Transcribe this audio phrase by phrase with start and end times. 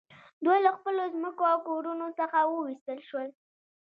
[0.45, 3.29] دوی له خپلو ځمکو او کورونو څخه وویستل شول